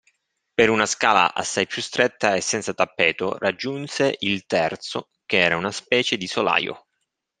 Per 0.55 0.67
una 0.71 0.87
scala 0.87 1.31
assai 1.31 1.67
più 1.67 1.79
stretta 1.83 2.33
e 2.33 2.41
senza 2.41 2.73
tappeto, 2.73 3.37
raggiunse 3.37 4.15
il 4.21 4.47
terzo, 4.47 5.11
che 5.27 5.37
era 5.37 5.57
una 5.57 5.69
specie 5.69 6.17
di 6.17 6.25
solaio. 6.25 6.87